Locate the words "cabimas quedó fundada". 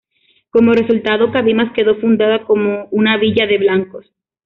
1.31-2.43